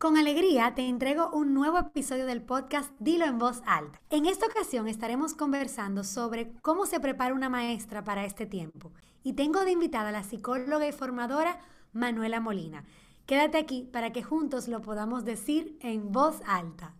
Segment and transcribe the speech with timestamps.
[0.00, 4.00] Con alegría te entrego un nuevo episodio del podcast Dilo en voz alta.
[4.08, 8.92] En esta ocasión estaremos conversando sobre cómo se prepara una maestra para este tiempo.
[9.22, 11.60] Y tengo de invitada a la psicóloga y formadora
[11.92, 12.82] Manuela Molina.
[13.26, 16.94] Quédate aquí para que juntos lo podamos decir en voz alta.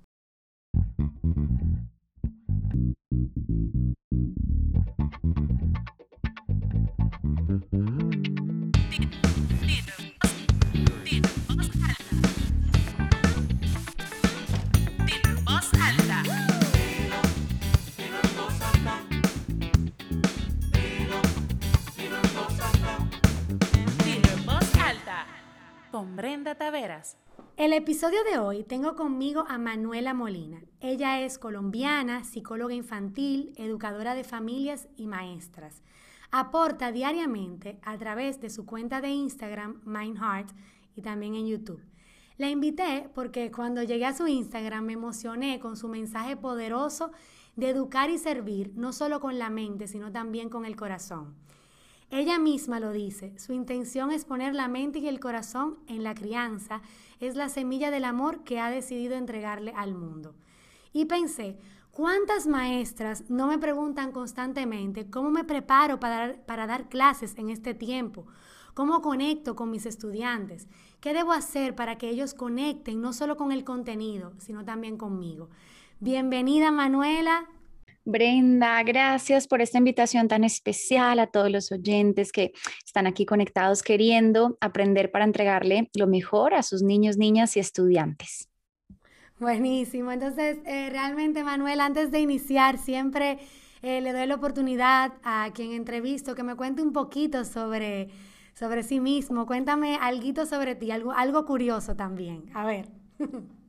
[25.91, 27.17] Con Brenda Taveras.
[27.57, 30.61] El episodio de hoy tengo conmigo a Manuela Molina.
[30.81, 35.83] Ella es colombiana, psicóloga infantil, educadora de familias y maestras.
[36.31, 40.51] Aporta diariamente a través de su cuenta de Instagram, Mindheart,
[40.95, 41.83] y también en YouTube.
[42.37, 47.11] La invité porque cuando llegué a su Instagram me emocioné con su mensaje poderoso
[47.57, 51.35] de educar y servir, no solo con la mente, sino también con el corazón.
[52.11, 56.13] Ella misma lo dice, su intención es poner la mente y el corazón en la
[56.13, 56.83] crianza,
[57.21, 60.35] es la semilla del amor que ha decidido entregarle al mundo.
[60.93, 61.57] Y pensé,
[61.93, 68.27] ¿cuántas maestras no me preguntan constantemente cómo me preparo para dar, clases en este tiempo?
[68.75, 70.67] ¿Cómo conecto con mis estudiantes?
[71.01, 75.49] ¿Qué debo hacer para que ellos conecten no solo con el contenido, sino también conmigo?
[76.01, 77.47] Bienvenida Manuela,
[78.05, 82.53] Brenda, gracias por esta invitación tan especial a todos los oyentes que
[82.85, 88.49] están aquí conectados queriendo aprender para entregarle lo mejor a sus niños, niñas y estudiantes.
[89.39, 90.13] Buenísimo.
[90.13, 93.39] Entonces, eh, realmente, Manuel, antes de iniciar, siempre
[93.83, 98.09] eh, le doy la oportunidad a quien entrevisto que me cuente un poquito sobre,
[98.55, 99.47] sobre sí mismo.
[99.47, 102.51] Cuéntame algo sobre ti, algo, algo curioso también.
[102.55, 102.89] A ver.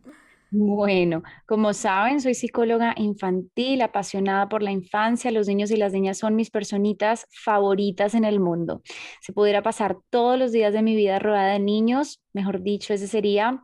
[0.53, 5.31] Bueno, como saben, soy psicóloga infantil, apasionada por la infancia.
[5.31, 8.81] Los niños y las niñas son mis personitas favoritas en el mundo.
[9.21, 13.07] Si pudiera pasar todos los días de mi vida rodeada de niños, mejor dicho, ese
[13.07, 13.63] sería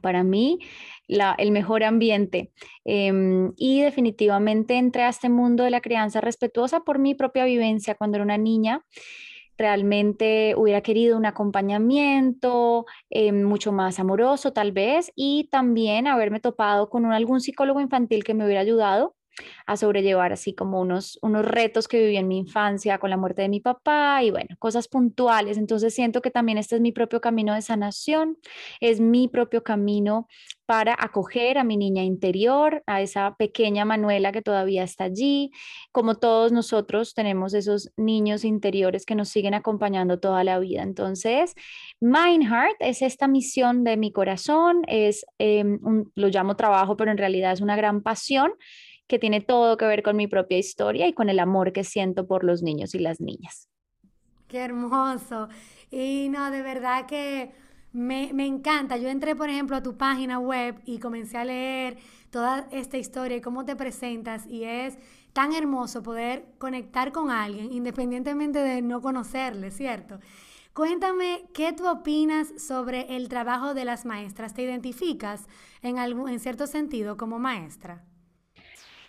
[0.00, 0.58] para mí
[1.06, 2.50] el mejor ambiente.
[2.86, 7.94] Em, y definitivamente entré a este mundo de la crianza respetuosa por mi propia vivencia
[7.94, 8.82] cuando era una niña
[9.56, 16.88] realmente hubiera querido un acompañamiento eh, mucho más amoroso tal vez y también haberme topado
[16.88, 19.14] con algún psicólogo infantil que me hubiera ayudado
[19.66, 23.42] a sobrellevar así como unos, unos retos que viví en mi infancia con la muerte
[23.42, 25.58] de mi papá y bueno, cosas puntuales.
[25.58, 28.38] Entonces siento que también este es mi propio camino de sanación,
[28.80, 30.26] es mi propio camino
[30.66, 35.50] para acoger a mi niña interior, a esa pequeña Manuela que todavía está allí.
[35.90, 40.82] Como todos nosotros tenemos esos niños interiores que nos siguen acompañando toda la vida.
[40.82, 41.54] Entonces,
[42.00, 45.78] Mind Heart es esta misión de mi corazón, es, em,
[46.14, 48.52] lo llamo trabajo, pero en realidad es una gran pasión
[49.12, 52.26] que tiene todo que ver con mi propia historia y con el amor que siento
[52.26, 53.68] por los niños y las niñas.
[54.48, 55.50] Qué hermoso.
[55.90, 57.52] Y no, de verdad que
[57.92, 58.96] me, encanta.
[58.96, 61.98] Yo entré, por ejemplo, a tu página web y comencé a leer
[62.30, 64.96] toda esta historia y cómo te presentas y es
[65.34, 70.20] tan hermoso poder conectar con alguien independientemente de no conocerle, ¿cierto?
[70.72, 74.54] Cuéntame, ¿qué tú opinas sobre el trabajo de las maestras?
[74.54, 75.46] ¿Te identificas
[75.82, 78.06] en, algún, en cierto sentido como maestra?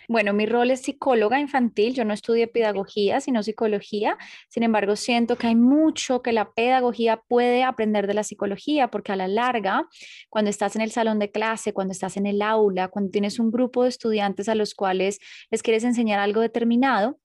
[0.08, 5.36] Bueno, mi rol es psicóloga infantil, yo no estudié pedagogía, sino psicología, sin embargo, siento
[5.36, 9.88] que hay mucho que la pedagogía puede aprender de la psicología, porque a la larga,
[10.28, 13.50] cuando estás en el salón de clase, cuando estás en el aula, cuando tienes un
[13.50, 15.18] grupo de estudiantes a los cuales
[15.50, 17.18] les quieres enseñar algo determinado,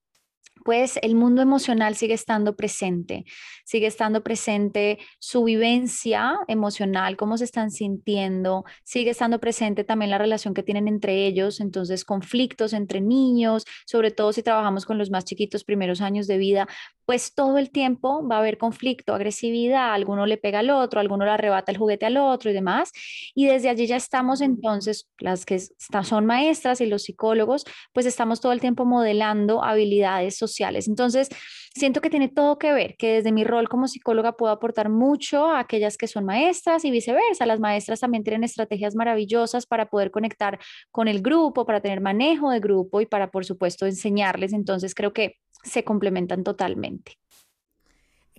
[0.64, 3.24] pues el mundo emocional sigue estando presente,
[3.64, 10.18] sigue estando presente su vivencia emocional, cómo se están sintiendo, sigue estando presente también la
[10.18, 15.10] relación que tienen entre ellos, entonces conflictos entre niños, sobre todo si trabajamos con los
[15.10, 16.68] más chiquitos primeros años de vida,
[17.06, 21.24] pues todo el tiempo va a haber conflicto, agresividad, alguno le pega al otro, alguno
[21.24, 22.92] le arrebata el juguete al otro y demás,
[23.34, 28.40] y desde allí ya estamos entonces, las que son maestras y los psicólogos, pues estamos
[28.40, 31.28] todo el tiempo modelando habilidades sociales entonces,
[31.74, 35.46] siento que tiene todo que ver, que desde mi rol como psicóloga puedo aportar mucho
[35.46, 37.46] a aquellas que son maestras y viceversa.
[37.46, 40.58] Las maestras también tienen estrategias maravillosas para poder conectar
[40.90, 44.52] con el grupo, para tener manejo de grupo y para, por supuesto, enseñarles.
[44.52, 47.16] Entonces, creo que se complementan totalmente.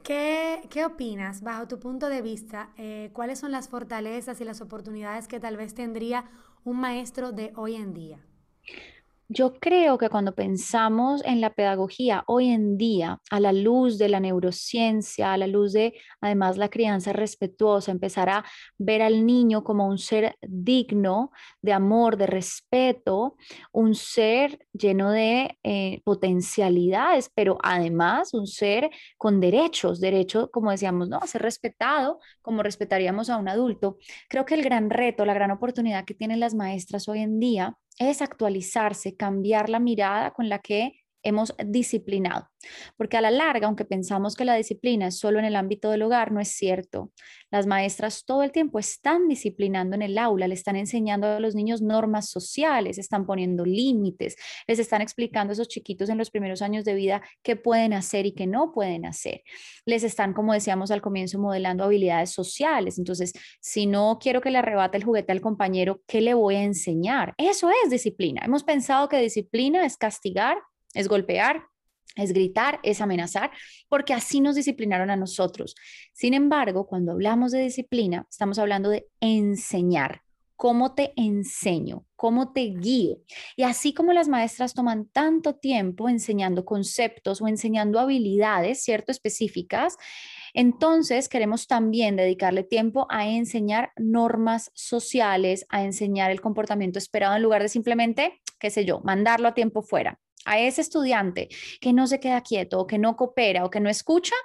[0.03, 4.59] ¿Qué, ¿Qué, opinas, bajo tu punto de vista, eh, cuáles son las fortalezas y las
[4.59, 6.25] oportunidades que tal vez tendría
[6.63, 8.19] un maestro de hoy en día?
[9.33, 14.09] Yo creo que cuando pensamos en la pedagogía hoy en día, a la luz de
[14.09, 18.43] la neurociencia, a la luz de además la crianza respetuosa, empezar a
[18.77, 21.31] ver al niño como un ser digno
[21.61, 23.37] de amor, de respeto,
[23.71, 31.07] un ser lleno de eh, potencialidades, pero además un ser con derechos, derecho, como decíamos,
[31.07, 31.19] ¿no?
[31.19, 33.97] A ser respetado como respetaríamos a un adulto.
[34.27, 37.77] Creo que el gran reto, la gran oportunidad que tienen las maestras hoy en día
[38.09, 42.49] es actualizarse, cambiar la mirada con la que hemos disciplinado.
[42.97, 46.03] Porque a la larga, aunque pensamos que la disciplina es solo en el ámbito del
[46.03, 47.11] hogar, no es cierto.
[47.49, 51.55] Las maestras todo el tiempo están disciplinando en el aula, le están enseñando a los
[51.55, 54.35] niños normas sociales, están poniendo límites,
[54.67, 58.25] les están explicando a esos chiquitos en los primeros años de vida qué pueden hacer
[58.25, 59.41] y qué no pueden hacer.
[59.85, 62.97] Les están, como decíamos al comienzo, modelando habilidades sociales.
[62.97, 66.63] Entonces, si no quiero que le arrebate el juguete al compañero, ¿qué le voy a
[66.63, 67.33] enseñar?
[67.37, 68.43] Eso es disciplina.
[68.45, 70.57] Hemos pensado que disciplina es castigar
[70.93, 71.63] es golpear,
[72.15, 73.51] es gritar, es amenazar,
[73.87, 75.75] porque así nos disciplinaron a nosotros.
[76.13, 80.21] Sin embargo, cuando hablamos de disciplina, estamos hablando de enseñar.
[80.57, 82.05] ¿Cómo te enseño?
[82.15, 83.17] ¿Cómo te guío?
[83.55, 89.11] Y así como las maestras toman tanto tiempo enseñando conceptos o enseñando habilidades, ¿cierto?
[89.11, 89.97] Específicas,
[90.53, 97.41] entonces queremos también dedicarle tiempo a enseñar normas sociales, a enseñar el comportamiento esperado en
[97.41, 101.49] lugar de simplemente, qué sé yo, mandarlo a tiempo fuera a ese estudiante
[101.79, 104.35] que no se queda quieto o que no coopera o que no escucha,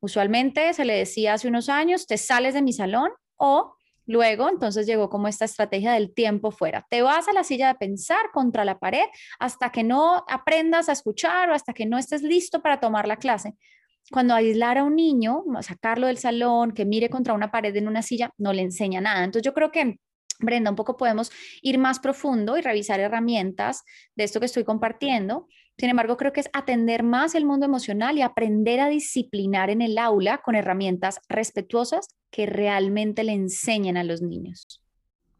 [0.00, 3.74] usualmente se le decía hace unos años, te sales de mi salón o
[4.06, 6.86] luego entonces llegó como esta estrategia del tiempo fuera.
[6.90, 9.04] Te vas a la silla de pensar contra la pared
[9.38, 13.16] hasta que no aprendas a escuchar o hasta que no estés listo para tomar la
[13.16, 13.54] clase.
[14.12, 18.02] Cuando aislar a un niño, sacarlo del salón, que mire contra una pared en una
[18.02, 19.24] silla, no le enseña nada.
[19.24, 19.98] Entonces yo creo que
[20.40, 21.30] Brenda, un poco podemos
[21.62, 23.82] ir más profundo y revisar herramientas
[24.14, 25.48] de esto que estoy compartiendo.
[25.78, 29.82] Sin embargo, creo que es atender más el mundo emocional y aprender a disciplinar en
[29.82, 34.80] el aula con herramientas respetuosas que realmente le enseñen a los niños.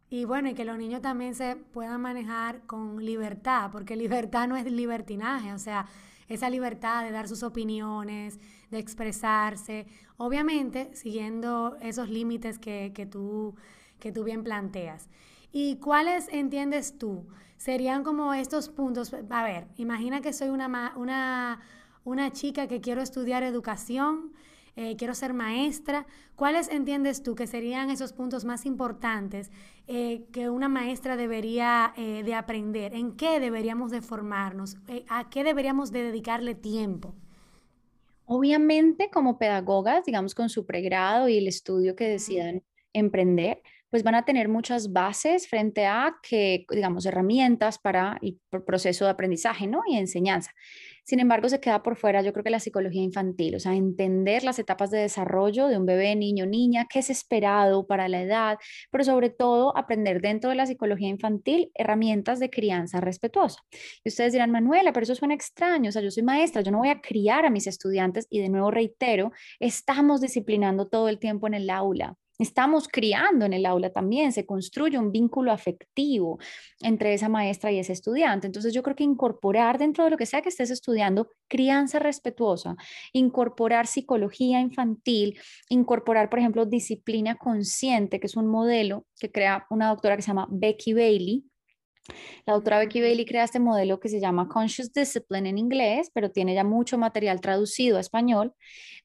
[0.09, 4.57] Y bueno, y que los niños también se puedan manejar con libertad, porque libertad no
[4.57, 5.87] es libertinaje, o sea,
[6.29, 8.39] esa libertad de dar sus opiniones,
[8.71, 13.57] de expresarse, obviamente siguiendo esos límites que, que tú
[13.99, 15.09] que tú bien planteas.
[15.53, 17.27] ¿Y cuáles entiendes tú?
[17.57, 19.15] Serían como estos puntos.
[19.31, 21.61] A ver, imagina que soy una, una,
[22.05, 24.33] una chica que quiero estudiar educación,
[24.77, 26.07] eh, quiero ser maestra.
[26.35, 29.51] ¿Cuáles entiendes tú que serían esos puntos más importantes
[29.87, 32.95] eh, que una maestra debería eh, de aprender?
[32.95, 34.77] ¿En qué deberíamos de formarnos?
[35.09, 37.15] ¿A qué deberíamos de dedicarle tiempo?
[38.27, 42.63] Obviamente, como pedagogas, digamos, con su pregrado y el estudio que decidan
[42.93, 49.05] emprender, pues van a tener muchas bases frente a que, digamos, herramientas para el proceso
[49.05, 49.83] de aprendizaje, ¿no?
[49.87, 50.53] Y enseñanza.
[51.05, 54.43] Sin embargo, se queda por fuera, yo creo que la psicología infantil, o sea, entender
[54.43, 58.59] las etapas de desarrollo de un bebé, niño, niña, qué es esperado para la edad,
[58.91, 63.61] pero sobre todo aprender dentro de la psicología infantil herramientas de crianza respetuosa.
[64.03, 66.79] Y ustedes dirán, Manuela, pero eso suena extraño, o sea, yo soy maestra, yo no
[66.79, 69.31] voy a criar a mis estudiantes y de nuevo reitero,
[69.61, 72.17] estamos disciplinando todo el tiempo en el aula.
[72.39, 76.39] Estamos criando en el aula también, se construye un vínculo afectivo
[76.81, 78.47] entre esa maestra y ese estudiante.
[78.47, 82.77] Entonces yo creo que incorporar dentro de lo que sea que estés estudiando, crianza respetuosa,
[83.13, 85.39] incorporar psicología infantil,
[85.71, 90.29] incorporar, por ejemplo, disciplina consciente, que es un modelo que crea una doctora que se
[90.29, 91.45] llama Becky Bailey,
[92.45, 96.31] la doctora Becky Bailey crea este modelo que se llama Conscious Discipline en inglés, pero
[96.31, 98.55] tiene ya mucho material traducido a español,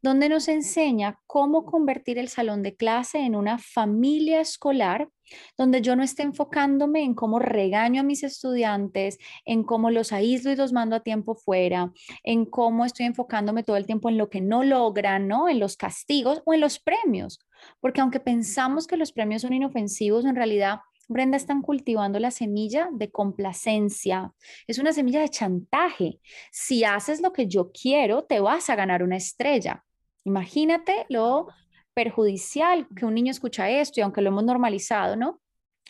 [0.02, 5.10] donde nos enseña cómo convertir el salón de clase en una familia escolar
[5.58, 10.52] donde yo no esté enfocándome en cómo regaño a mis estudiantes, en cómo los aíslo
[10.52, 11.92] y los mando a tiempo fuera,
[12.24, 15.50] en cómo estoy enfocándome todo el tiempo en lo que no logran, ¿no?
[15.50, 17.40] En los castigos o en los premios.
[17.80, 20.80] Porque aunque pensamos que los premios son inofensivos, en realidad
[21.12, 24.34] Brenda, están cultivando la semilla de complacencia.
[24.66, 26.20] Es una semilla de chantaje.
[26.52, 29.84] Si haces lo que yo quiero, te vas a ganar una estrella.
[30.24, 31.48] Imagínate lo
[31.94, 35.42] perjudicial que un niño escucha esto y aunque lo hemos normalizado, ¿no?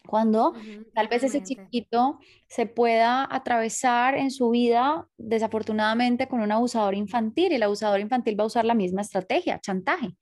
[0.07, 0.53] Cuando
[0.95, 7.51] tal vez ese chiquito se pueda atravesar en su vida desafortunadamente con un abusador infantil
[7.51, 10.17] y el abusador infantil va a usar la misma estrategia, chantaje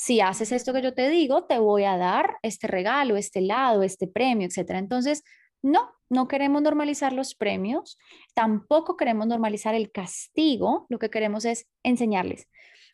[0.00, 3.82] si haces esto que yo te digo, te voy a dar este regalo, este lado,
[3.82, 4.78] este premio, etcétera.
[4.78, 5.24] Entonces,
[5.60, 7.98] no, no queremos normalizar los premios,
[8.32, 12.46] tampoco queremos normalizar el castigo, lo que queremos es enseñarles.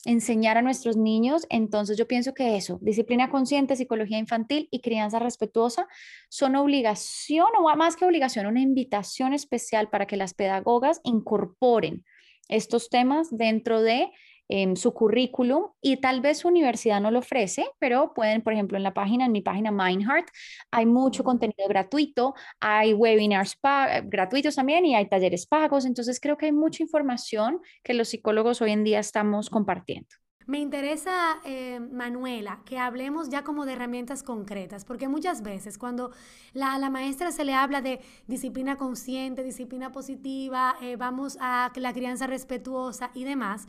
[0.07, 1.47] enseñar a nuestros niños.
[1.51, 5.87] Entonces yo pienso que eso, disciplina consciente, psicología infantil y crianza respetuosa
[6.31, 12.03] son obligación o más que obligación, una invitación especial para que las pedagogas incorporen
[12.49, 14.11] estos temas dentro de
[14.49, 18.77] en su currículum y tal vez su universidad no lo ofrece, pero pueden, por ejemplo,
[18.77, 20.29] en la página, en mi página Mindheart,
[20.71, 23.59] hay mucho contenido gratuito, hay webinars
[24.05, 28.61] gratuitos también y hay talleres pagos, entonces creo que hay mucha información que los psicólogos
[28.61, 30.09] hoy en día estamos compartiendo.
[30.47, 36.11] Me interesa, eh, Manuela, que hablemos ya como de herramientas concretas, porque muchas veces cuando
[36.53, 41.73] la, a la maestra se le habla de disciplina consciente, disciplina positiva, eh, vamos a
[41.77, 43.69] la crianza respetuosa y demás,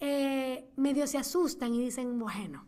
[0.00, 2.66] eh, medio se asustan y dicen, bueno,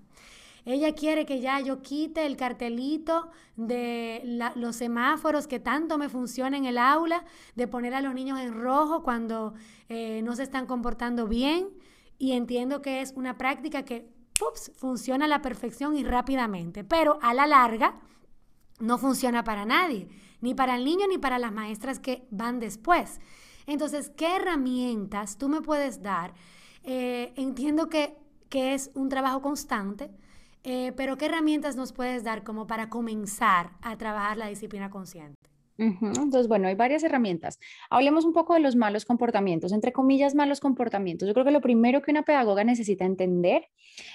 [0.66, 4.21] ella quiere que ya yo quite el cartelito de
[4.56, 8.52] los semáforos que tanto me funciona en el aula, de poner a los niños en
[8.52, 9.54] rojo cuando
[9.88, 11.68] eh, no se están comportando bien.
[12.18, 14.11] Y entiendo que es una práctica que
[14.75, 18.00] funciona a la perfección y rápidamente, pero a la larga
[18.80, 20.09] no funciona para nadie,
[20.40, 23.21] ni para el niño ni para las maestras que van después.
[23.66, 26.35] Entonces, ¿qué herramientas tú me puedes dar
[26.87, 28.16] eh, entiendo que,
[28.50, 30.11] es un trabajo constante,
[30.64, 35.37] eh, pero ¿qué herramientas nos puedes dar como para comenzar a trabajar la disciplina consciente?
[35.78, 37.59] Entonces, bueno, hay varias herramientas.
[37.90, 41.28] Hablemos un poco de los malos comportamientos, entre comillas, malos comportamientos.
[41.28, 43.68] Yo creo que lo primero que una pedagoga necesita entender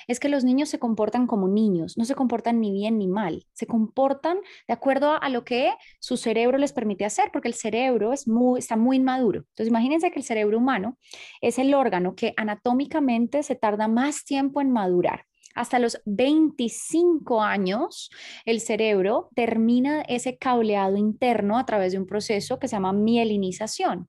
[0.08, 3.46] es que los niños se comportan como niños, no se comportan ni bien ni mal,
[3.54, 8.14] se comportan de acuerdo a lo que su cerebro les permite hacer, porque el cerebro
[8.14, 9.40] está muy inmaduro.
[9.50, 10.98] Entonces, imagínense que el cerebro humano
[11.42, 15.26] es el órgano que anatómicamente se tarda más tiempo en madurar.
[15.56, 18.10] Hasta los 25 años,
[18.46, 24.08] el cerebro termina ese cableado interno a través de un proceso que se llama mielinización.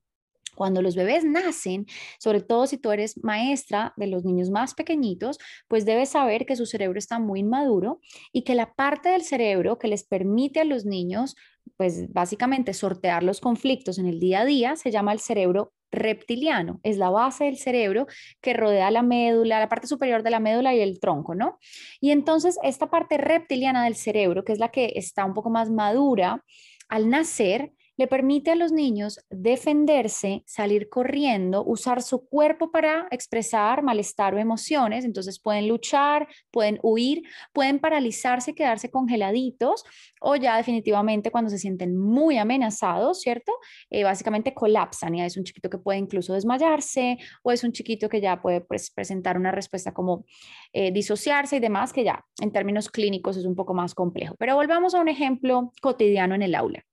[0.55, 1.87] Cuando los bebés nacen,
[2.19, 6.57] sobre todo si tú eres maestra de los niños más pequeñitos, pues debes saber que
[6.57, 8.01] su cerebro está muy inmaduro
[8.33, 11.37] y que la parte del cerebro que les permite a los niños,
[11.77, 16.81] pues básicamente sortear los conflictos en el día a día, se llama el cerebro reptiliano,
[16.83, 18.07] es la base del cerebro
[18.41, 21.59] que rodea la médula, la parte superior de la médula y el tronco, ¿no?
[22.01, 25.71] Y entonces esta parte reptiliana del cerebro, que es la que está un poco más
[25.71, 26.43] madura,
[26.89, 27.73] al nacer,
[28.03, 34.39] le permite a los niños defenderse, salir corriendo, usar su cuerpo para expresar malestar o
[34.39, 35.05] emociones.
[35.05, 39.85] Entonces pueden luchar, pueden huir, pueden paralizarse, quedarse congeladitos
[40.21, 43.53] o ya definitivamente cuando se sienten muy amenazados, ¿cierto?
[43.89, 48.09] Eh, básicamente colapsan y es un chiquito que puede incluso desmayarse o es un chiquito
[48.09, 50.25] que ya puede pues, presentar una respuesta como
[50.73, 54.35] eh, disociarse y demás, que ya en términos clínicos es un poco más complejo.
[54.41, 56.85] Pero volvamos a un ejemplo cotidiano en el aula.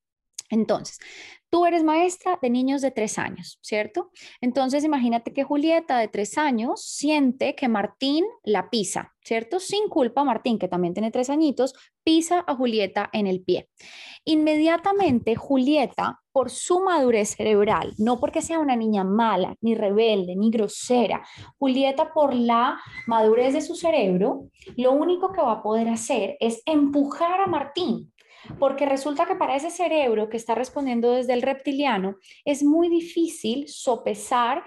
[0.49, 0.99] Entonces,
[1.49, 4.11] tú eres maestra de niños de tres años, ¿cierto?
[4.41, 9.59] Entonces, imagínate que Julieta de tres años siente que Martín la pisa, ¿cierto?
[9.59, 13.69] Sin culpa, Martín, que también tiene tres añitos, pisa a Julieta en el pie.
[14.25, 20.51] Inmediatamente, Julieta, por su madurez cerebral, no porque sea una niña mala, ni rebelde, ni
[20.51, 21.25] grosera,
[21.57, 26.61] Julieta por la madurez de su cerebro, lo único que va a poder hacer es
[26.65, 28.11] empujar a Martín
[28.60, 33.67] porque resulta que para ese cerebro que está respondiendo desde el reptiliano es muy difícil
[33.67, 34.63] sopesar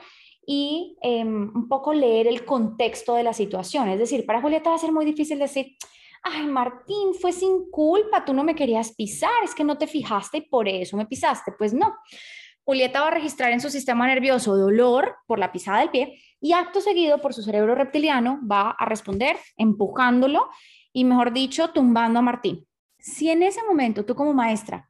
[0.47, 3.89] y em, un poco leer el contexto de la situación.
[3.89, 5.77] Es decir, para Julieta va a ser muy difícil decir,
[6.23, 10.39] ay, Martín, fue sin culpa, tú no me querías pisar, es que no te fijaste
[10.39, 11.53] y por eso me pisaste.
[11.53, 11.95] Pues no.
[12.65, 16.53] Julieta va a registrar en su sistema nervioso dolor por la pisada del pie y
[16.53, 20.49] acto seguido por su cerebro reptiliano va a responder empujándolo
[20.93, 22.67] y, mejor dicho, tumbando a Martín.
[23.03, 24.89] Si en ese momento tú como maestra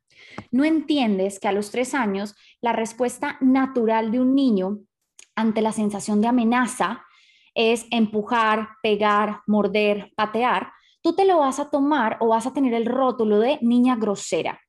[0.51, 4.81] no entiendes que a los tres años la respuesta natural de un niño
[5.35, 7.05] ante la sensación de amenaza
[7.55, 12.75] es empujar, pegar, morder, patear, tú te lo vas a tomar o vas a tener
[12.75, 14.61] el rótulo de niña grosera.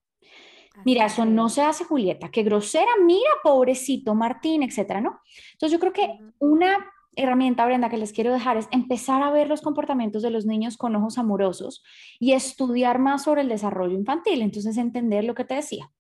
[0.86, 5.22] Mira, eso no se hace, Julieta, que grosera, mira, pobrecito Martín, etcétera, ¿no?
[5.52, 9.48] Entonces yo creo que una herramienta, Brenda, que les quiero dejar es empezar a ver
[9.48, 11.84] los comportamientos de los niños con ojos amorosos
[12.20, 14.42] y estudiar más sobre el desarrollo infantil.
[14.42, 15.92] Entonces, entender lo que te decía.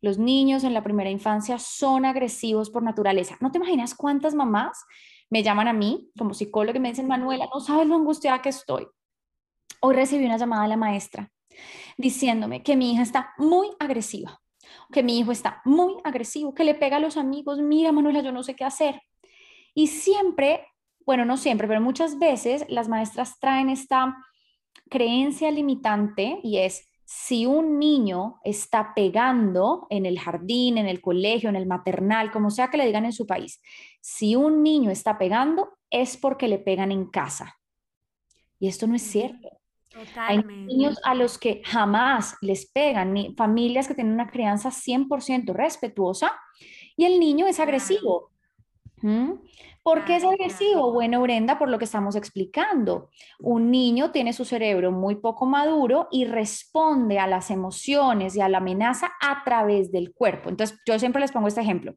[0.00, 3.36] Los niños en la primera infancia son agresivos por naturaleza.
[3.40, 4.84] ¿No te imaginas cuántas mamás
[5.30, 8.50] me llaman a mí como psicóloga y me dicen, Manuela, no sabes lo angustiada que
[8.50, 8.86] estoy?
[9.80, 11.30] Hoy recibí una llamada de la maestra
[11.96, 14.40] diciéndome que mi hija está muy agresiva,
[14.92, 17.60] que mi hijo está muy agresivo, que le pega a los amigos.
[17.60, 19.00] Mira, Manuela, yo no sé qué hacer.
[19.74, 20.66] Y siempre,
[21.04, 24.16] bueno, no siempre, pero muchas veces las maestras traen esta
[24.88, 31.48] creencia limitante y es, si un niño está pegando en el jardín, en el colegio,
[31.48, 33.60] en el maternal, como sea que le digan en su país,
[34.00, 37.58] si un niño está pegando, es porque le pegan en casa.
[38.58, 39.48] Y esto no es cierto.
[40.16, 45.52] Hay niños a los que jamás les pegan, ni familias que tienen una crianza 100%
[45.52, 46.32] respetuosa
[46.96, 48.32] y el niño es agresivo.
[49.82, 50.92] ¿Por qué es agresivo?
[50.92, 53.10] Bueno, Brenda, por lo que estamos explicando.
[53.38, 58.48] Un niño tiene su cerebro muy poco maduro y responde a las emociones y a
[58.48, 60.48] la amenaza a través del cuerpo.
[60.48, 61.96] Entonces, yo siempre les pongo este ejemplo.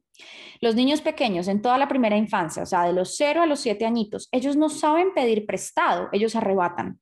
[0.60, 3.60] Los niños pequeños en toda la primera infancia, o sea, de los 0 a los
[3.60, 7.00] 7 añitos, ellos no saben pedir prestado, ellos arrebatan.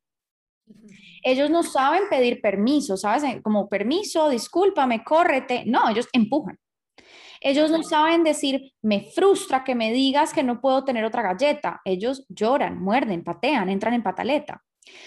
[1.24, 3.24] Ellos no saben pedir permiso, ¿sabes?
[3.42, 5.64] Como permiso, discúlpame, córrete.
[5.66, 6.60] No, ellos empujan.
[7.40, 11.80] Ellos no saben decir, me frustra que me digas que no puedo tener otra galleta.
[11.84, 14.62] Ellos lloran, muerden, patean, entran en pataleta.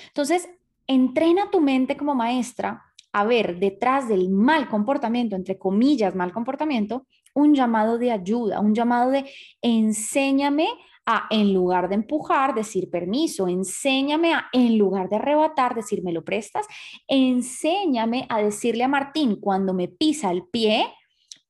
[0.07, 0.49] Entonces,
[0.87, 2.81] entrena tu mente como maestra
[3.11, 8.73] a ver detrás del mal comportamiento, entre comillas, mal comportamiento, un llamado de ayuda, un
[8.73, 9.29] llamado de
[9.61, 10.67] enséñame
[11.05, 16.11] a, en lugar de empujar, decir permiso, enséñame a, en lugar de arrebatar, decir me
[16.11, 16.67] lo prestas,
[17.07, 20.85] enséñame a decirle a Martín cuando me pisa el pie,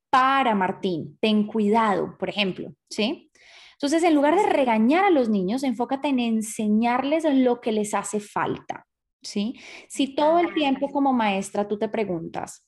[0.09, 3.29] para Martín, ten cuidado, por ejemplo, ¿sí?
[3.73, 8.19] Entonces, en lugar de regañar a los niños, enfócate en enseñarles lo que les hace
[8.19, 8.85] falta,
[9.21, 9.57] ¿sí?
[9.87, 12.65] Si todo el tiempo como maestra tú te preguntas,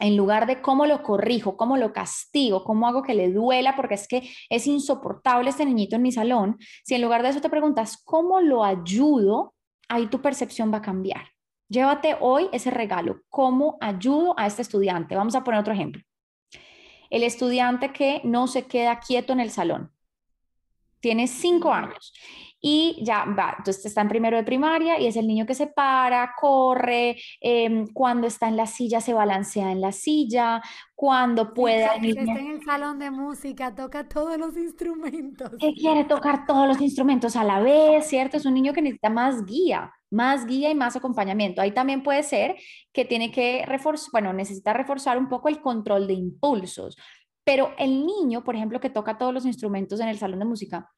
[0.00, 3.94] en lugar de cómo lo corrijo, cómo lo castigo, cómo hago que le duela, porque
[3.94, 7.50] es que es insoportable este niñito en mi salón, si en lugar de eso te
[7.50, 9.54] preguntas, ¿cómo lo ayudo?
[9.88, 11.28] Ahí tu percepción va a cambiar.
[11.68, 15.16] Llévate hoy ese regalo, ¿cómo ayudo a este estudiante?
[15.16, 16.02] Vamos a poner otro ejemplo
[17.10, 19.92] el estudiante que no se queda quieto en el salón.
[21.00, 22.12] Tiene cinco años
[22.60, 25.68] y ya va, entonces está en primero de primaria y es el niño que se
[25.68, 30.60] para, corre, em, cuando está en la silla se balancea en la silla,
[30.94, 31.84] cuando puede...
[31.84, 31.94] Está
[32.40, 35.52] en el salón de música, toca todos los instrumentos.
[35.60, 38.36] Que quiere tocar todos los instrumentos a la vez, ¿cierto?
[38.36, 41.62] Es un niño que necesita más guía, más guía y más acompañamiento.
[41.62, 42.56] Ahí también puede ser
[42.92, 46.96] que tiene que reforzar, bueno, necesita reforzar un poco el control de impulsos.
[47.44, 50.90] Pero el niño, por ejemplo, que toca todos los instrumentos en el salón de música,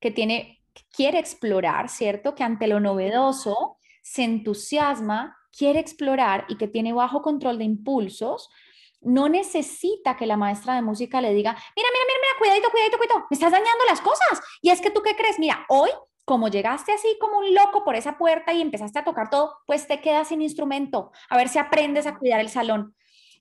[0.00, 0.63] que tiene
[0.94, 2.34] quiere explorar, ¿cierto?
[2.34, 8.50] Que ante lo novedoso se entusiasma, quiere explorar y que tiene bajo control de impulsos,
[9.00, 12.98] no necesita que la maestra de música le diga, mira, mira, mira, mira, cuidadito, cuidadito,
[12.98, 14.40] cuidado, me estás dañando las cosas.
[14.62, 15.90] Y es que tú qué crees, mira, hoy,
[16.24, 19.86] como llegaste así como un loco por esa puerta y empezaste a tocar todo, pues
[19.86, 21.12] te quedas sin instrumento.
[21.28, 22.94] A ver si aprendes a cuidar el salón.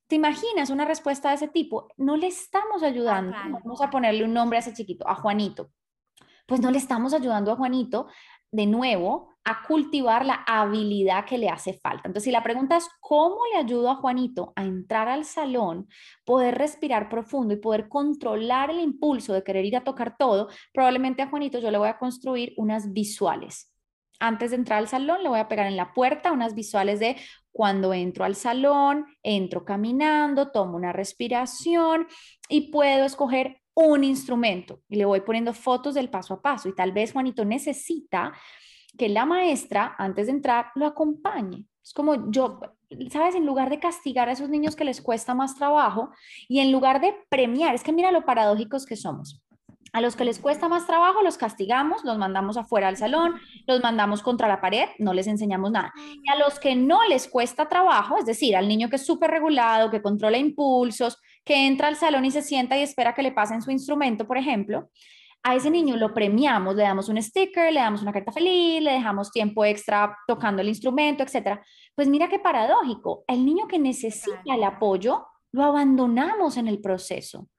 [0.07, 1.87] ¿Te imaginas una respuesta de ese tipo?
[1.95, 3.35] No le estamos ayudando.
[3.35, 5.71] Vamos a ponerle un nombre a ese chiquito, a Juanito
[6.45, 8.07] pues no le estamos ayudando a Juanito
[8.51, 12.03] de nuevo a cultivar la habilidad que le hace falta.
[12.05, 15.89] Entonces, si la pregunta es, ¿cómo le ayudo a Juanito a entrar al salón,
[16.23, 20.49] poder respirar profundo y poder controlar el impulso de querer ir a tocar todo?
[20.71, 23.69] Probablemente a Juanito yo le voy a construir unas visuales.
[24.19, 27.17] Antes de entrar al salón, le voy a pegar en la puerta unas visuales de
[27.51, 32.07] cuando entro al salón, entro caminando, tomo una respiración
[32.47, 36.75] y puedo escoger un instrumento y le voy poniendo fotos del paso a paso y
[36.75, 38.33] tal vez Juanito necesita
[38.97, 41.65] que la maestra antes de entrar lo acompañe.
[41.83, 42.59] Es como yo,
[43.11, 43.35] ¿sabes?
[43.35, 46.11] En lugar de castigar a esos niños que les cuesta más trabajo
[46.47, 49.43] y en lugar de premiar, es que mira lo paradójicos que somos.
[49.91, 53.35] A los que les cuesta más trabajo los castigamos, los mandamos afuera al salón,
[53.67, 55.93] los mandamos contra la pared, no les enseñamos nada.
[56.23, 59.29] Y a los que no les cuesta trabajo, es decir, al niño que es súper
[59.29, 63.31] regulado, que controla impulsos, que entra al salón y se sienta y espera que le
[63.31, 64.89] pasen su instrumento, por ejemplo,
[65.43, 68.93] a ese niño lo premiamos, le damos un sticker, le damos una carta feliz, le
[68.93, 71.59] dejamos tiempo extra tocando el instrumento, etc.
[71.95, 77.49] Pues mira qué paradójico, el niño que necesita el apoyo, lo abandonamos en el proceso,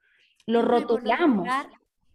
[0.47, 1.47] lo rotulamos.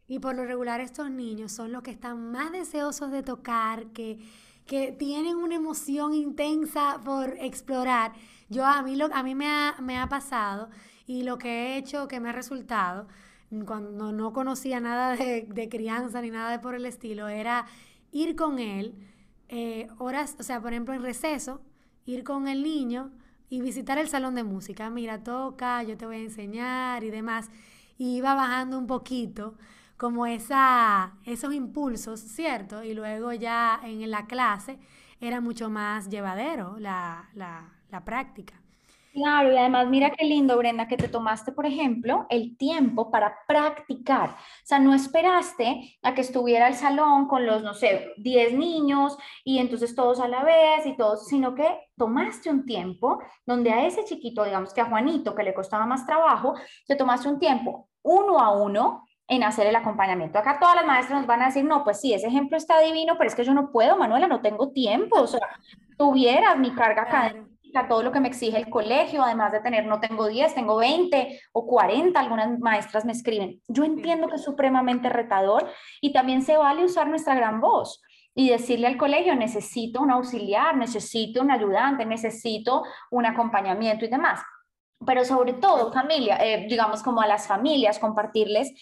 [0.08, 4.18] Y por lo regular estos niños son los que están más deseosos de tocar, que,
[4.66, 8.12] que tienen una emoción intensa por explorar.
[8.48, 10.68] Yo a mí, lo, a mí me, ha, me ha pasado
[11.06, 13.08] y lo que he hecho que me ha resultado,
[13.66, 17.66] cuando no conocía nada de, de crianza ni nada de por el estilo, era
[18.12, 18.94] ir con él
[19.48, 21.60] eh, horas, o sea, por ejemplo en receso,
[22.06, 23.10] ir con el niño
[23.48, 24.90] y visitar el salón de música.
[24.90, 27.50] Mira, toca, yo te voy a enseñar y demás.
[27.98, 29.56] Y iba bajando un poquito
[29.96, 32.82] como esa, esos impulsos, ¿cierto?
[32.84, 34.78] Y luego ya en la clase
[35.20, 38.59] era mucho más llevadero la, la práctica.
[39.12, 43.34] Claro, y además mira qué lindo, Brenda, que te tomaste, por ejemplo, el tiempo para
[43.48, 44.30] practicar.
[44.30, 49.18] O sea, no esperaste a que estuviera el salón con los, no sé, 10 niños
[49.42, 53.84] y entonces todos a la vez y todos, sino que tomaste un tiempo donde a
[53.84, 56.54] ese chiquito, digamos que a Juanito, que le costaba más trabajo,
[56.86, 60.38] te tomaste un tiempo uno a uno en hacer el acompañamiento.
[60.38, 63.14] Acá todas las maestras nos van a decir, no, pues sí, ese ejemplo está divino,
[63.18, 65.20] pero es que yo no puedo, Manuela, no tengo tiempo.
[65.20, 65.40] O sea,
[65.96, 67.49] tuvieras mi carga académica,
[67.88, 71.40] todo lo que me exige el colegio, además de tener, no tengo 10, tengo 20
[71.52, 73.60] o 40, algunas maestras me escriben.
[73.68, 75.68] Yo entiendo que es supremamente retador
[76.00, 78.02] y también se vale usar nuestra gran voz
[78.34, 84.40] y decirle al colegio, necesito un auxiliar, necesito un ayudante, necesito un acompañamiento y demás.
[85.04, 88.72] Pero sobre todo, familia, eh, digamos como a las familias, compartirles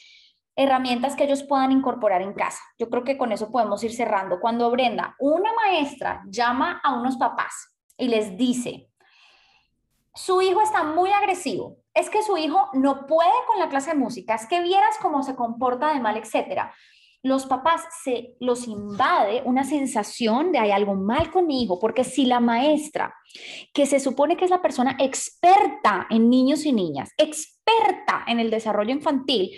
[0.57, 2.61] herramientas que ellos puedan incorporar en casa.
[2.79, 4.41] Yo creo que con eso podemos ir cerrando.
[4.41, 8.89] Cuando Brenda, una maestra, llama a unos papás y les dice,
[10.15, 13.99] su hijo está muy agresivo, es que su hijo no puede con la clase de
[13.99, 16.73] música, es que vieras cómo se comporta de mal, etcétera
[17.23, 22.05] los papás se los invade una sensación de hay algo mal con mi hijo, porque
[22.05, 23.15] si la maestra,
[23.73, 28.51] que se supone que es la persona experta en niños y niñas, experta en el
[28.51, 29.51] desarrollo infantil,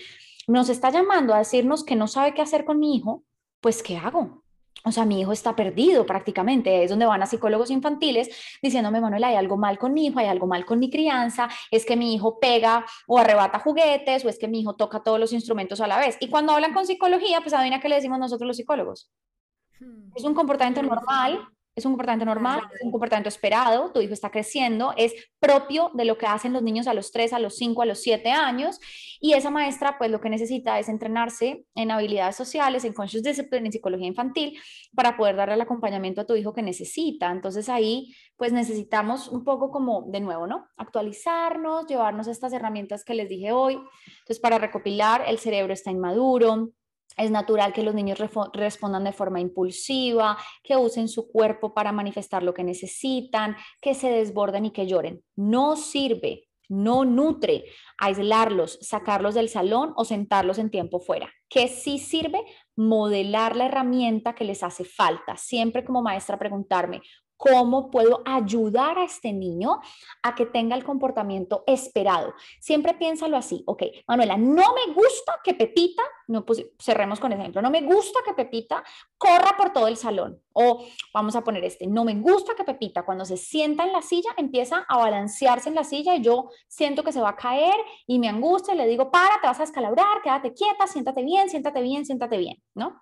[0.46, 3.24] nos está llamando a decirnos que no sabe qué hacer con mi hijo,
[3.61, 4.42] pues ¿qué hago?
[4.85, 8.29] O sea, mi hijo está perdido prácticamente, es donde van a psicólogos infantiles
[8.62, 11.85] diciéndome, Manuel, hay algo mal con mi hijo, hay algo mal con mi crianza, es
[11.85, 15.33] que mi hijo pega o arrebata juguetes o es que mi hijo toca todos los
[15.33, 16.16] instrumentos a la vez.
[16.21, 19.11] Y cuando hablan con psicología, pues adivina qué le decimos nosotros los psicólogos.
[19.79, 20.12] Hmm.
[20.14, 24.30] Es un comportamiento normal, es un comportamiento normal, es un comportamiento esperado, tu hijo está
[24.30, 27.83] creciendo, es propio de lo que hacen los niños a los 3, a los 5,
[27.83, 28.78] a los 7 años
[29.20, 33.66] y esa maestra pues lo que necesita es entrenarse en habilidades sociales, en conscious discipline,
[33.66, 34.59] en psicología infantil
[34.94, 37.30] para poder darle el acompañamiento a tu hijo que necesita.
[37.30, 40.66] Entonces ahí pues necesitamos un poco como de nuevo, ¿no?
[40.76, 43.74] Actualizarnos, llevarnos estas herramientas que les dije hoy.
[43.74, 46.70] Entonces para recopilar, el cerebro está inmaduro,
[47.16, 48.18] es natural que los niños
[48.53, 54.11] respondan de forma impulsiva, que usen su cuerpo para manifestar lo que necesitan, que se
[54.11, 55.23] desborden y que lloren.
[55.37, 57.64] No sirve, no nutre
[57.99, 61.31] aislarlos, sacarlos del salón o sentarlos en tiempo fuera.
[61.49, 62.40] Que sí sirve
[62.77, 65.37] modelar la herramienta que les hace falta.
[65.37, 67.03] Siempre como maestra preguntarme,
[67.40, 69.81] ¿Cómo puedo ayudar a este niño
[70.22, 72.35] a que tenga el comportamiento esperado?
[72.61, 77.62] Siempre piénsalo así, ok, Manuela, no me gusta que Pepita, no, pues cerremos con ejemplo,
[77.62, 78.85] no me gusta que Pepita
[79.16, 80.38] corra por todo el salón.
[80.53, 84.03] O vamos a poner este, no me gusta que Pepita cuando se sienta en la
[84.03, 87.76] silla empieza a balancearse en la silla y yo siento que se va a caer
[88.07, 91.48] y me angustia y le digo, para, te vas a escalabrar, quédate quieta, siéntate bien,
[91.48, 93.00] siéntate bien, siéntate bien, ¿no?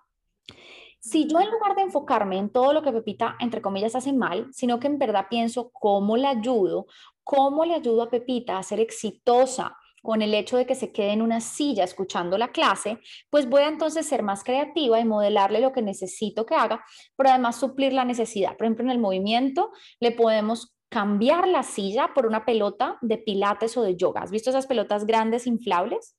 [0.99, 4.47] Si yo en lugar de enfocarme en todo lo que Pepita, entre comillas, hace mal,
[4.51, 6.87] sino que en verdad pienso cómo le ayudo,
[7.23, 11.11] cómo le ayudo a Pepita a ser exitosa con el hecho de que se quede
[11.11, 15.59] en una silla escuchando la clase, pues voy a entonces ser más creativa y modelarle
[15.59, 16.83] lo que necesito que haga,
[17.15, 18.55] pero además suplir la necesidad.
[18.57, 23.77] Por ejemplo, en el movimiento le podemos cambiar la silla por una pelota de pilates
[23.77, 24.21] o de yoga.
[24.21, 26.15] ¿Has visto esas pelotas grandes inflables?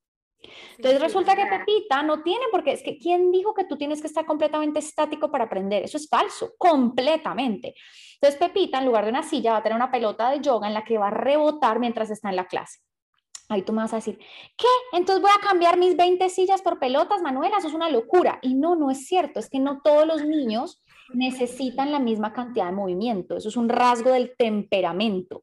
[0.76, 4.07] Entonces resulta que Pepita no tiene, porque es que ¿quién dijo que tú tienes que
[4.07, 5.83] estar completamente estático para aprender?
[5.83, 7.74] Eso es falso, completamente.
[8.14, 10.74] Entonces Pepita, en lugar de una silla, va a tener una pelota de yoga en
[10.74, 12.81] la que va a rebotar mientras está en la clase.
[13.50, 14.16] Ahí tú me vas a decir,
[14.57, 14.68] ¿qué?
[14.92, 18.38] Entonces voy a cambiar mis 20 sillas por pelotas, Manuela, eso es una locura.
[18.42, 20.81] Y no, no es cierto, es que no todos los niños
[21.12, 25.42] necesitan la misma cantidad de movimiento, eso es un rasgo del temperamento.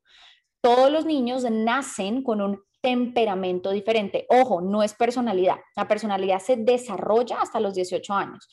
[0.62, 4.26] Todos los niños nacen con un temperamento diferente.
[4.30, 5.58] Ojo, no es personalidad.
[5.76, 8.48] La personalidad se desarrolla hasta los 18 años.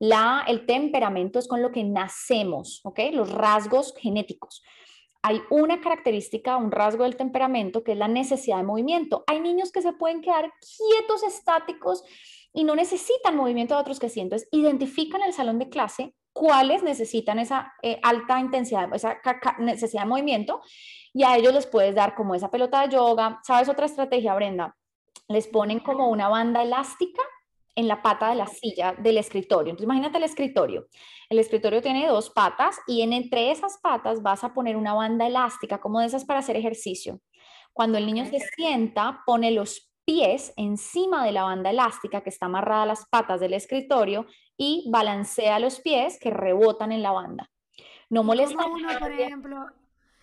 [0.00, 2.98] La, el temperamento es con lo que nacemos, ¿ok?
[3.12, 4.64] Los rasgos genéticos.
[5.22, 9.22] Hay una característica, un rasgo del temperamento que es la necesidad de movimiento.
[9.28, 12.02] Hay niños que se pueden quedar quietos, estáticos
[12.52, 14.18] y no necesitan movimiento de otros que sí.
[14.18, 19.18] Entonces, identifican el salón de clase cuáles necesitan esa eh, alta intensidad, esa
[19.58, 20.60] necesidad de movimiento
[21.14, 23.40] y a ellos les puedes dar como esa pelota de yoga.
[23.42, 24.76] ¿Sabes otra estrategia, Brenda?
[25.28, 27.22] Les ponen como una banda elástica
[27.74, 29.70] en la pata de la silla del escritorio.
[29.70, 30.88] Entonces, imagínate el escritorio.
[31.30, 35.26] El escritorio tiene dos patas y en entre esas patas vas a poner una banda
[35.26, 37.18] elástica, como de esas para hacer ejercicio.
[37.72, 42.44] Cuando el niño se sienta, pone los pies encima de la banda elástica que está
[42.44, 47.50] amarrada a las patas del escritorio y balancea los pies que rebotan en la banda.
[48.08, 48.66] No molesta.
[48.66, 49.66] Uno, por ejemplo,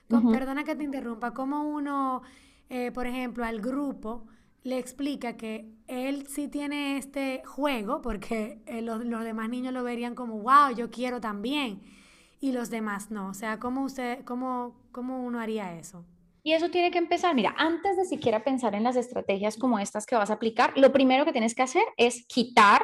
[0.07, 2.21] Perdona que te interrumpa, como uno,
[2.69, 4.27] eh, por ejemplo, al grupo
[4.63, 10.15] le explica que él sí tiene este juego, porque eh, los, demás niños lo verían
[10.15, 11.81] como, wow, yo quiero también,
[12.39, 13.29] y los demás no.
[13.29, 16.05] O sea, ¿cómo, usted, cómo, cómo uno haría eso?
[16.43, 20.05] Y eso tiene que empezar, mira, antes de siquiera pensar en las estrategias como estas
[20.05, 22.83] que vas a aplicar, lo primero que tienes que hacer es quitar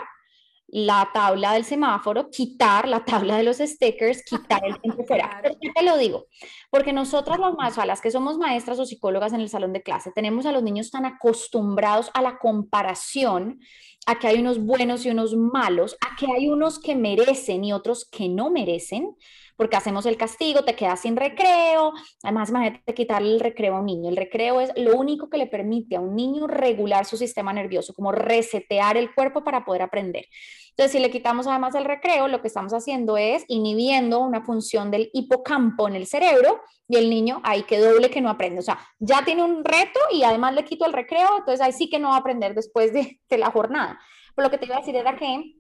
[0.72, 5.40] la tabla del semáforo, quitar la tabla de los stickers, quitar el tiempo fuera.
[5.44, 6.28] ¿Por qué te lo digo?
[6.70, 10.12] Porque nosotras las más, las que somos maestras o psicólogas en el salón de clase,
[10.14, 13.60] tenemos a los niños tan acostumbrados a la comparación,
[14.06, 17.74] a que hay unos buenos y unos malos, a que hay unos que merecen y
[17.74, 19.16] otros que no merecen,
[19.60, 21.92] porque hacemos el castigo, te quedas sin recreo.
[22.24, 24.10] Además, imagínate quitarle el recreo a un niño.
[24.10, 27.94] El recreo es lo único que le permite a un niño regular su sistema nervioso,
[27.94, 30.28] como resetear el cuerpo para poder aprender.
[30.70, 34.92] Entonces, si le quitamos además el recreo, lo que estamos haciendo es inhibiendo una función
[34.92, 38.60] del hipocampo en el cerebro y el niño ahí que doble que no aprende.
[38.60, 41.90] O sea, ya tiene un reto y además le quito el recreo, entonces ahí sí
[41.90, 44.00] que no va a aprender después de, de la jornada.
[44.34, 45.59] Pero lo que te iba a decir era que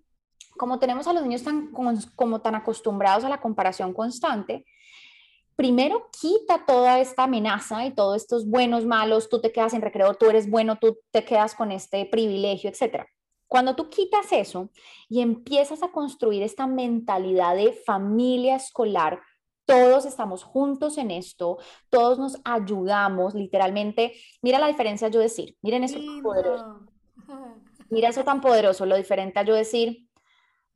[0.59, 1.71] como tenemos a los niños tan,
[2.15, 4.65] como, tan acostumbrados a la comparación constante,
[5.55, 10.13] primero quita toda esta amenaza y todos estos buenos, malos, tú te quedas en recreo,
[10.13, 13.05] tú eres bueno, tú te quedas con este privilegio, etc.
[13.47, 14.69] Cuando tú quitas eso
[15.07, 19.21] y empiezas a construir esta mentalidad de familia escolar,
[19.65, 21.57] todos estamos juntos en esto,
[21.89, 24.13] todos nos ayudamos, literalmente.
[24.41, 26.79] Mira la diferencia yo decir, miren eso tan poderoso.
[27.91, 30.08] Mira eso tan poderoso, lo diferente a yo decir,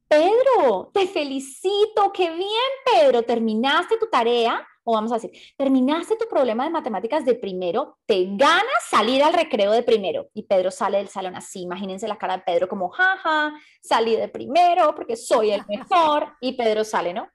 [0.07, 2.49] Pedro, te felicito, qué bien,
[2.85, 7.97] Pedro, terminaste tu tarea, o vamos a decir, terminaste tu problema de matemáticas de primero,
[8.05, 10.27] te ganas salir al recreo de primero.
[10.33, 14.27] Y Pedro sale del salón así, imagínense la cara de Pedro como, jaja, salí de
[14.27, 17.29] primero porque soy el mejor, y Pedro sale, ¿no?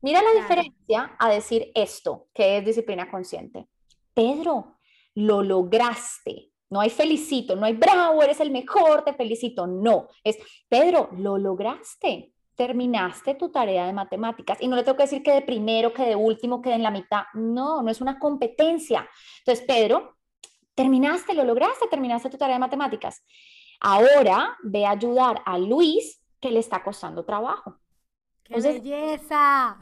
[0.00, 3.66] Mira la diferencia a decir esto, que es disciplina consciente.
[4.14, 4.78] Pedro,
[5.14, 9.66] lo lograste, no hay felicito, no hay bravo, eres el mejor, te felicito.
[9.66, 10.36] No, es
[10.68, 14.58] Pedro, lo lograste, terminaste tu tarea de matemáticas.
[14.60, 16.90] Y no le tengo que decir que de primero, que de último, que en la
[16.90, 17.24] mitad.
[17.34, 19.08] No, no es una competencia.
[19.38, 20.16] Entonces, Pedro,
[20.74, 23.24] terminaste, lo lograste, terminaste tu tarea de matemáticas.
[23.80, 27.78] Ahora ve a ayudar a Luis, que le está costando trabajo.
[28.48, 29.78] ¡Qué belleza!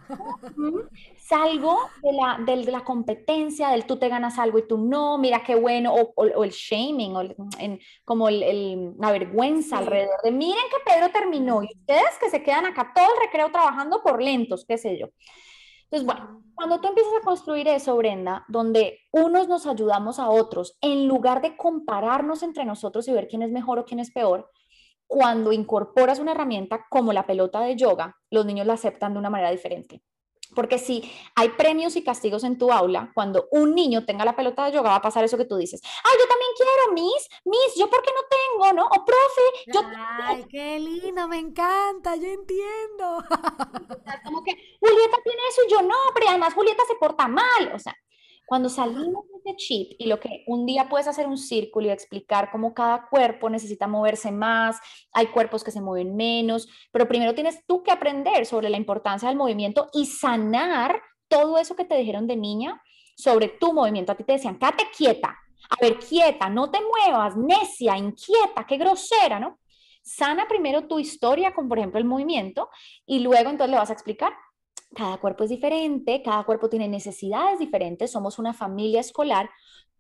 [1.19, 5.43] Salgo de la, de la, competencia, del tú te ganas algo y tú no, mira
[5.43, 7.23] qué bueno, o, el shaming, o
[7.59, 12.43] en, como el, la vergüenza alrededor de, miren que Pedro terminó y ustedes que se
[12.43, 15.09] quedan acá todo el recreo trabajando por lentos, qué sé yo.
[15.85, 20.77] Entonces, bueno, cuando tú empiezas a construir eso, Brenda, donde unos nos ayudamos a otros,
[20.81, 24.51] en lugar de compararnos entre nosotros y ver quién es mejor o quién es peor,
[25.07, 29.31] cuando incorporas una herramienta como la pelota de yoga, los niños la aceptan de una
[29.31, 30.03] manera diferente.
[30.55, 34.65] Porque si hay premios y castigos en tu aula, cuando un niño tenga la pelota
[34.65, 35.81] de yoga, va a pasar eso que tú dices.
[35.83, 38.87] Ay, yo también quiero, Miss, Miss, ¿yo por qué no tengo, no?
[38.87, 39.81] O profe, yo...
[40.23, 43.25] Ay, qué lindo, me encanta, yo entiendo.
[44.25, 47.73] Como que Julieta tiene eso y yo no, pero además Julieta se porta mal.
[47.75, 47.95] O sea,
[48.47, 51.91] cuando salimos de este chip y lo que un día puedes hacer un círculo y
[51.91, 54.79] explicar cómo cada cuerpo necesita moverse más,
[55.13, 59.29] hay cuerpos que se mueven menos, pero primero tienes tú que aprender sobre la importancia
[59.29, 62.83] del movimiento y sanar todo eso que te dijeron de niña
[63.17, 64.13] sobre tu movimiento.
[64.13, 65.37] A ti te decían, quédate quieta,
[65.71, 69.59] a ver, quieta, no te muevas, necia, inquieta, qué grosera, ¿no?
[70.03, 72.69] Sana primero tu historia con, por ejemplo, el movimiento
[73.07, 74.35] y luego entonces le vas a explicar
[74.95, 79.51] cada cuerpo es diferente, cada cuerpo tiene necesidades diferentes, somos una familia escolar,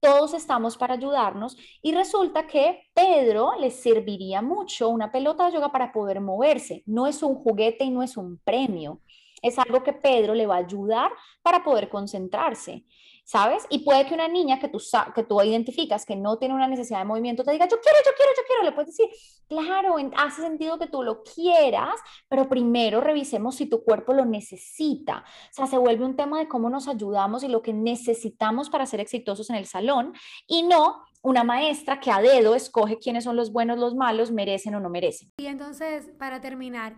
[0.00, 5.72] todos estamos para ayudarnos y resulta que Pedro le serviría mucho una pelota de yoga
[5.72, 6.82] para poder moverse.
[6.84, 9.00] No es un juguete y no es un premio,
[9.40, 11.10] es algo que Pedro le va a ayudar
[11.42, 12.84] para poder concentrarse.
[13.24, 13.64] ¿Sabes?
[13.70, 14.78] Y puede que una niña que tú,
[15.14, 18.12] que tú identificas que no tiene una necesidad de movimiento te diga, yo quiero, yo
[18.16, 18.62] quiero, yo quiero.
[18.62, 19.06] Le puedes decir,
[19.48, 21.94] claro, hace sentido que tú lo quieras,
[22.28, 25.24] pero primero revisemos si tu cuerpo lo necesita.
[25.50, 28.86] O sea, se vuelve un tema de cómo nos ayudamos y lo que necesitamos para
[28.86, 30.12] ser exitosos en el salón
[30.46, 34.74] y no una maestra que a dedo escoge quiénes son los buenos, los malos, merecen
[34.74, 35.32] o no merecen.
[35.38, 36.96] Y entonces, para terminar,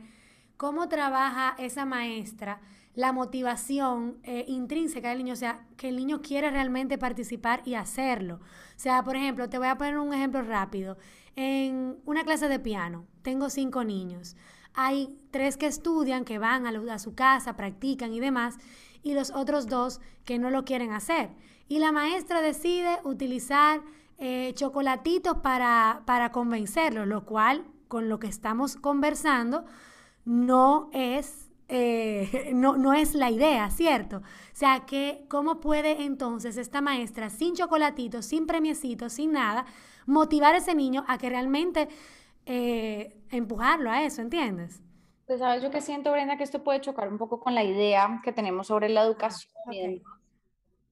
[0.57, 2.61] ¿cómo trabaja esa maestra?
[2.97, 7.75] La motivación eh, intrínseca del niño, o sea, que el niño quiere realmente participar y
[7.75, 8.37] hacerlo.
[8.37, 10.97] O sea, por ejemplo, te voy a poner un ejemplo rápido.
[11.37, 14.35] En una clase de piano, tengo cinco niños.
[14.73, 18.57] Hay tres que estudian, que van a, su casa, practican y demás,
[19.03, 21.29] y los otros dos que no lo quieren hacer.
[21.69, 23.83] Y la maestra decide utilizar
[24.17, 29.67] eh, chocolatitos para, para convencerlos, lo cual, con lo que estamos conversando,
[30.25, 34.19] no es eh, no, no es la idea, ¿cierto?
[34.19, 39.67] O sea, que cómo puede entonces esta maestra, sin chocolatitos, sin premiecitos, sin nada,
[40.07, 41.89] motivar a ese niño a que realmente
[42.47, 44.81] eh, empujarlo a eso, ¿entiendes?
[45.27, 48.21] Pues sabes, yo que siento, Brenda, que esto puede chocar un poco con la idea
[48.23, 49.51] que tenemos sobre la educación.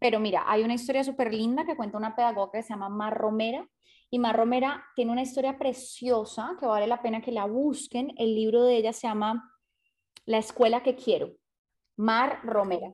[0.00, 3.16] pero mira, hay una historia súper linda que cuenta una pedagoga que se llama Mar
[3.16, 3.68] Romera.
[4.10, 8.12] Y Mar Romera tiene una historia preciosa que vale la pena que la busquen.
[8.16, 9.53] El libro de ella se llama
[10.26, 11.32] La escuela que quiero.
[11.96, 12.92] Mar Romera.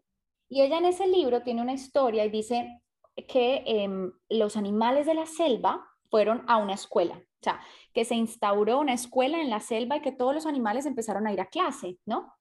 [0.48, 2.80] Y ella en ese libro tiene una historia y dice
[3.28, 7.14] que em, los animales de la selva fueron a una escuela.
[7.14, 7.60] O sea,
[7.94, 11.32] que se instauró una escuela en la selva y que todos los animales empezaron a
[11.32, 12.34] ir a clase, ¿no?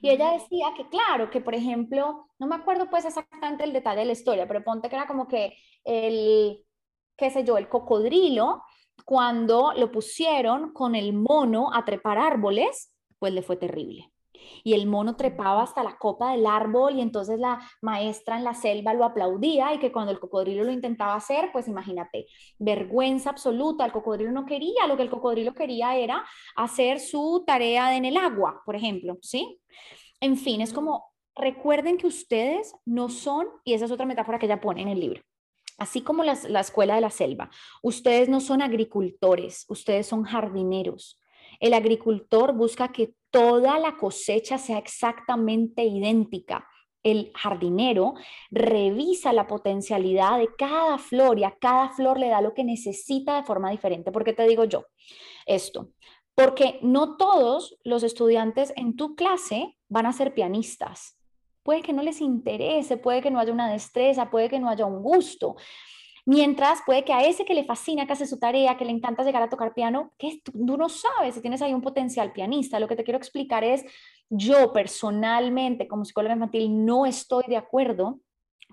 [0.00, 4.00] Y ella decía que, claro, que por ejemplo, no me acuerdo pues exactamente el detalle
[4.00, 6.64] de la historia, pero ponte que era como que el,
[7.16, 8.62] qué sé yo, el cocodrilo,
[9.04, 12.93] cuando lo pusieron con el mono a trepar árboles,
[13.24, 14.12] pues le fue terrible.
[14.64, 18.52] Y el mono trepaba hasta la copa del árbol y entonces la maestra en la
[18.52, 22.26] selva lo aplaudía y que cuando el cocodrilo lo intentaba hacer, pues imagínate,
[22.58, 26.22] vergüenza absoluta, el cocodrilo no quería, lo que el cocodrilo quería era
[26.54, 29.58] hacer su tarea en el agua, por ejemplo, ¿sí?
[30.20, 34.44] En fin, es como, recuerden que ustedes no son, y esa es otra metáfora que
[34.44, 35.22] ella pone en el libro,
[35.78, 37.48] así como la escuela de la selva,
[37.82, 41.18] ustedes no son agricultores, ustedes son jardineros.
[41.60, 46.68] El agricultor busca que toda la cosecha sea exactamente idéntica.
[47.02, 48.14] El jardinero
[48.50, 53.36] revisa la potencialidad de cada flor y a cada flor le da lo que necesita
[53.36, 54.12] de forma diferente.
[54.12, 54.86] ¿Por qué te digo yo
[55.46, 55.90] esto?
[56.34, 61.18] Porque no todos los estudiantes en tu clase van a ser pianistas.
[61.62, 64.86] Puede que no les interese, puede que no haya una destreza, puede que no haya
[64.86, 65.56] un gusto.
[66.26, 69.24] Mientras puede que a ese que le fascina, que hace su tarea, que le encanta
[69.24, 72.80] llegar a tocar piano, que tú, tú no sabes si tienes ahí un potencial pianista.
[72.80, 73.84] Lo que te quiero explicar es,
[74.30, 78.20] yo personalmente como psicóloga infantil no estoy de acuerdo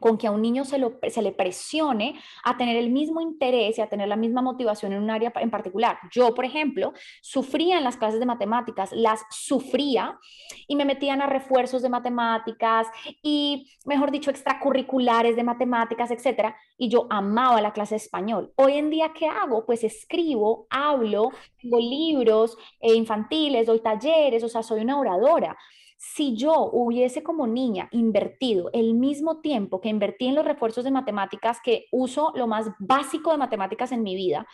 [0.01, 3.87] con que a un niño se, le presione a tener el mismo interés y a
[3.87, 5.99] tener la misma motivación en un área en particular.
[6.11, 10.19] Yo, por ejemplo, sufría en las clases de matemáticas, las sufría
[10.67, 12.87] y me metían a refuerzos de matemáticas
[13.21, 18.51] y, mejor dicho, extracurriculares de matemáticas, etcétera, y yo amaba la clase de español.
[18.55, 19.65] Hoy en día, ¿qué hago?
[19.65, 21.29] Pues escribo, hablo,
[21.61, 25.55] tengo libros eh, infantiles, doy talleres, o sea, soy una oradora
[26.03, 30.89] si yo hubiese como niña invertido el mismo tiempo que invertí en los refuerzos de
[30.89, 34.47] matemáticas, que uso lo más básico de matemáticas en mi vida,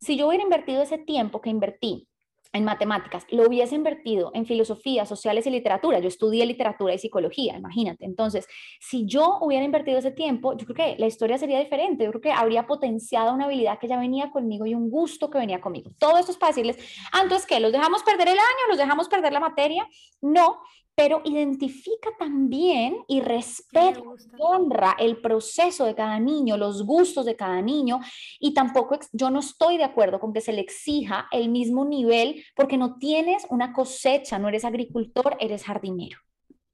[0.00, 2.08] si yo hubiera invertido ese tiempo que invertí
[2.52, 6.00] en matemáticas, lo hubiese invertido en filosofía, sociales y literatura.
[6.00, 8.04] Yo estudié literatura y psicología, imagínate.
[8.04, 8.46] Entonces,
[8.78, 12.04] si yo hubiera invertido ese tiempo, yo creo que la historia sería diferente.
[12.04, 15.38] Yo creo que habría potenciado una habilidad que ya venía conmigo y un gusto que
[15.38, 15.90] venía conmigo.
[15.98, 16.78] Todo esto es para decirles,
[17.12, 17.58] ah, entonces, ¿qué?
[17.58, 18.68] ¿Los dejamos perder el año?
[18.68, 19.88] ¿Los dejamos perder la materia?
[20.20, 20.60] No,
[20.94, 24.02] pero identifica también y respeta,
[24.38, 28.00] honra el proceso de cada niño, los gustos de cada niño
[28.38, 32.41] y tampoco yo no estoy de acuerdo con que se le exija el mismo nivel
[32.54, 36.18] porque no tienes una cosecha, no eres agricultor, eres jardinero.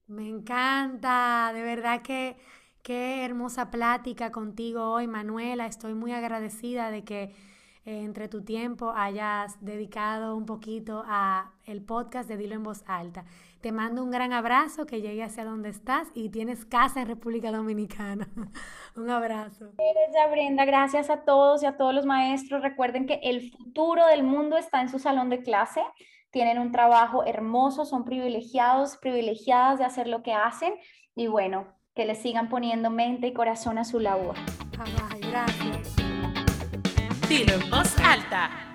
[0.06, 2.36] Me encanta, de verdad que
[2.82, 5.66] qué hermosa plática contigo hoy, Manuela.
[5.66, 7.22] Estoy muy agradecida de que
[7.84, 12.82] eh, entre tu tiempo hayas dedicado un poquito a el podcast de Dilo en voz
[12.86, 13.24] alta.
[13.60, 17.50] Te mando un gran abrazo, que llegue hacia donde estás y tienes casa en República
[17.50, 18.28] Dominicana.
[18.96, 19.72] un abrazo.
[20.14, 22.62] Ya, Brenda, gracias a todos y a todos los maestros.
[22.62, 25.82] Recuerden que el futuro del mundo está en su salón de clase.
[26.30, 30.74] Tienen un trabajo hermoso, son privilegiados, privilegiadas de hacer lo que hacen
[31.16, 31.66] y bueno,
[31.96, 34.36] que les sigan poniendo mente y corazón a su labor.
[35.10, 35.96] Ay, gracias.
[37.28, 38.67] Dilo en voz alta.